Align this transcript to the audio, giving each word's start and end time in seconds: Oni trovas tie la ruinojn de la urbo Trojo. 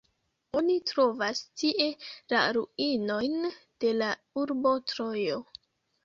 Oni 0.59 0.75
trovas 0.91 1.41
tie 1.61 1.89
la 2.33 2.41
ruinojn 2.57 3.35
de 3.85 3.91
la 3.99 4.07
urbo 4.45 4.73
Trojo. 4.93 5.37